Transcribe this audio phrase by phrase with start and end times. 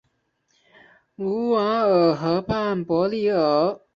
[1.15, 3.85] 卢瓦尔河畔博利厄。